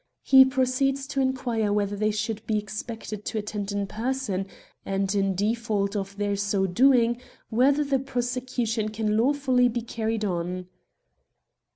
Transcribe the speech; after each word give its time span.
He 0.23 0.43
proceeds 0.45 1.05
to 1.05 1.21
inquire 1.21 1.71
whether 1.71 1.95
they 1.95 2.09
should 2.09 2.43
be 2.47 2.57
expected 2.57 3.23
to 3.25 3.37
attend 3.37 3.71
in 3.71 3.85
person, 3.85 4.47
and, 4.83 5.13
in 5.13 5.35
default 5.35 5.95
of 5.95 6.17
their 6.17 6.35
so 6.35 6.65
doing, 6.65 7.21
whether 7.49 7.83
the 7.83 7.99
prosecution 7.99 8.89
can 8.89 9.15
lawfully 9.15 9.67
be 9.69 9.81
carried 9.81 10.25
on. 10.25 10.67